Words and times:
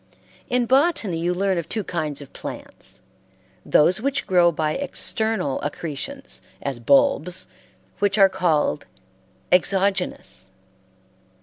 In 0.49 0.65
botany 0.65 1.19
you 1.19 1.31
learn 1.31 1.59
of 1.59 1.69
two 1.69 1.83
kinds 1.83 2.21
of 2.23 2.33
plants 2.33 3.01
those 3.63 4.01
which 4.01 4.25
grow 4.25 4.51
by 4.51 4.73
external 4.73 5.61
accretions, 5.61 6.41
as 6.59 6.79
bulbs, 6.79 7.45
which, 7.99 8.17
are 8.17 8.27
called 8.29 8.87
exogenous? 9.51 10.49